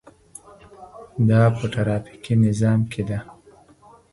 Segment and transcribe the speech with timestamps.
[1.29, 3.19] دا په ټرافیکي نظام کې ده.